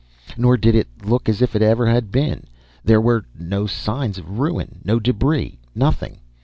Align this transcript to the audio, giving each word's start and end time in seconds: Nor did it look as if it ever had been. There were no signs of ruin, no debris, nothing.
Nor 0.35 0.57
did 0.57 0.73
it 0.73 1.05
look 1.05 1.29
as 1.29 1.43
if 1.43 1.55
it 1.55 1.61
ever 1.61 1.85
had 1.85 2.09
been. 2.11 2.45
There 2.83 2.99
were 2.99 3.25
no 3.39 3.67
signs 3.67 4.17
of 4.17 4.39
ruin, 4.39 4.79
no 4.83 4.99
debris, 4.99 5.59
nothing. 5.75 6.17